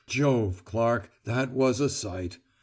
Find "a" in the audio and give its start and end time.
1.79-1.87